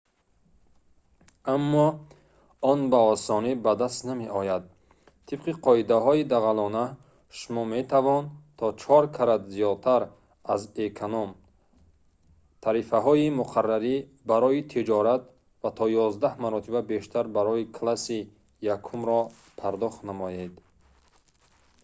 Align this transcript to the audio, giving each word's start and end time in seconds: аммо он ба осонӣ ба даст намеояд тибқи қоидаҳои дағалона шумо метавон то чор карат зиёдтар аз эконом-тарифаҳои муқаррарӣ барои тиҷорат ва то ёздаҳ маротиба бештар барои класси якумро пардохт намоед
аммо 1.53 1.87
он 2.71 2.79
ба 2.91 2.99
осонӣ 3.13 3.51
ба 3.65 3.73
даст 3.81 3.99
намеояд 4.09 4.63
тибқи 5.27 5.51
қоидаҳои 5.67 6.23
дағалона 6.33 6.85
шумо 7.37 7.63
метавон 7.75 8.23
то 8.59 8.65
чор 8.81 9.03
карат 9.17 9.43
зиёдтар 9.53 10.01
аз 10.53 10.61
эконом-тарифаҳои 10.87 13.27
муқаррарӣ 13.39 13.95
барои 14.31 14.61
тиҷорат 14.71 15.23
ва 15.61 15.69
то 15.77 15.85
ёздаҳ 16.05 16.33
маротиба 16.45 16.81
бештар 16.93 17.25
барои 17.37 17.69
класси 17.77 18.19
якумро 18.75 19.21
пардохт 19.59 19.99
намоед 20.09 20.53